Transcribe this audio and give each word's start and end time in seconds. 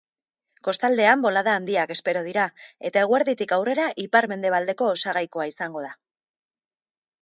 Kostaldean 0.67 1.25
bolada 1.25 1.53
handiak 1.57 1.93
espero 1.97 2.25
dira, 2.29 2.47
eta 2.91 3.05
eguerditik 3.09 3.55
aurrera 3.61 3.89
ipar-mendebaldeko 4.09 4.93
osagaikoa 4.99 5.51
izango 5.57 5.89
da. 5.91 5.97